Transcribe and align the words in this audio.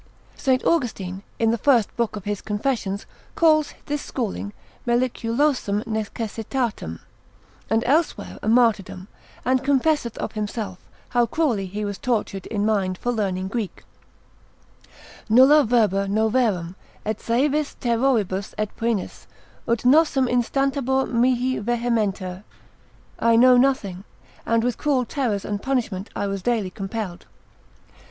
St. 0.35 0.65
Austin, 0.65 1.21
in 1.37 1.51
the 1.51 1.59
first 1.59 1.95
book 1.95 2.15
of 2.15 2.23
his 2.25 2.41
confess. 2.41 2.87
et 2.87 2.89
4 2.89 2.97
ca. 2.97 3.05
calls 3.35 3.73
this 3.85 4.01
schooling 4.01 4.51
meliculosam 4.87 5.83
necessitatem, 5.83 6.99
and 7.69 7.83
elsewhere 7.83 8.39
a 8.41 8.47
martyrdom, 8.47 9.09
and 9.45 9.63
confesseth 9.63 10.17
of 10.17 10.31
himself, 10.31 10.79
how 11.09 11.27
cruelly 11.27 11.67
he 11.67 11.85
was 11.85 11.99
tortured 11.99 12.47
in 12.47 12.65
mind 12.65 12.97
for 12.97 13.11
learning 13.11 13.47
Greek, 13.47 13.83
nulla 15.29 15.63
verba 15.63 16.07
noveram, 16.07 16.73
et 17.05 17.19
saevis 17.19 17.75
terroribus 17.79 18.55
et 18.57 18.75
poenis, 18.75 19.27
ut 19.69 19.83
nossem, 19.85 20.25
instabatur 20.27 21.11
mihi 21.13 21.59
vehementer, 21.61 22.43
I 23.19 23.35
know 23.35 23.55
nothing, 23.55 24.03
and 24.47 24.63
with 24.63 24.79
cruel 24.79 25.05
terrors 25.05 25.45
and 25.45 25.61
punishment 25.61 26.09
I 26.15 26.25
was 26.25 26.41
daily 26.41 26.71
compelled. 26.71 27.27